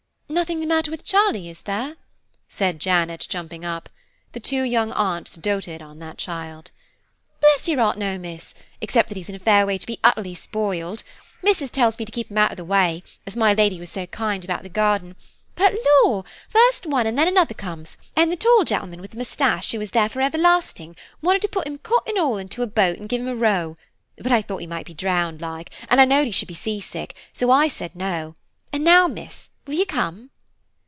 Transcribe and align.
"Nothing 0.33 0.61
the 0.61 0.65
matter 0.65 0.89
with 0.89 1.03
Charlie, 1.03 1.49
is 1.49 1.63
there?" 1.63 1.97
said 2.47 2.79
Janet 2.79 3.27
jumping 3.29 3.65
up. 3.65 3.89
The 4.31 4.39
two 4.39 4.61
young 4.63 4.93
aunts 4.93 5.35
doted 5.35 5.81
on 5.81 5.99
that 5.99 6.17
child. 6.17 6.71
"Bless 7.41 7.67
your 7.67 7.81
heart, 7.81 7.97
no, 7.97 8.17
Miss! 8.17 8.55
except 8.79 9.09
that 9.09 9.17
he's 9.17 9.27
in 9.27 9.35
a 9.35 9.39
fair 9.39 9.65
way 9.65 9.77
to 9.77 9.85
be 9.85 9.99
utterly 10.05 10.33
spoiled. 10.33 11.03
Missus 11.43 11.69
telled 11.69 11.99
me 11.99 12.05
to 12.05 12.11
keep 12.13 12.31
him 12.31 12.37
out 12.37 12.51
of 12.51 12.55
the 12.57 12.63
way, 12.63 13.03
as 13.27 13.35
my 13.35 13.53
Lady 13.53 13.77
was 13.77 13.89
so 13.91 14.05
kind 14.07 14.45
about 14.45 14.63
the 14.63 14.69
garden; 14.69 15.17
but 15.55 15.75
Law! 16.05 16.23
first 16.47 16.85
one 16.85 17.05
and 17.05 17.19
then 17.19 17.27
another 17.27 17.53
comes, 17.53 17.97
and 18.15 18.31
the 18.31 18.37
tall 18.37 18.63
gentleman 18.63 19.01
with 19.01 19.11
the 19.11 19.17
moustache 19.17 19.73
who 19.73 19.81
is 19.81 19.91
there 19.91 20.07
for 20.07 20.21
everlasting 20.21 20.95
wanted 21.21 21.41
to 21.41 21.49
put 21.49 21.67
him 21.67 21.77
cot 21.77 22.03
and 22.07 22.17
all 22.17 22.37
into 22.37 22.63
a 22.63 22.67
boat 22.67 22.97
and 22.97 23.09
give 23.09 23.19
him 23.19 23.27
a 23.27 23.35
row; 23.35 23.75
but 24.17 24.31
I 24.31 24.41
thought 24.41 24.59
he 24.59 24.67
might 24.67 24.85
be 24.85 24.93
drownded 24.93 25.41
like, 25.41 25.71
and 25.89 25.99
I 25.99 26.05
knowed 26.05 26.29
I 26.29 26.31
should 26.31 26.47
be 26.47 26.53
sea 26.53 26.79
sick, 26.79 27.15
so 27.33 27.51
I 27.51 27.67
said, 27.67 27.95
no; 27.97 28.35
and 28.71 28.85
now, 28.85 29.07
Miss, 29.07 29.49
will 29.67 29.75
you 29.75 29.85
come?" 29.85 30.31